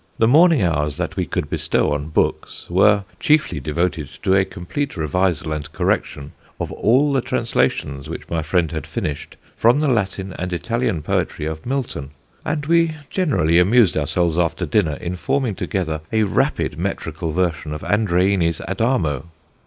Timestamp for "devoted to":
3.59-4.33